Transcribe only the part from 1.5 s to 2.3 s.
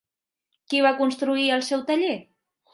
el seu taller?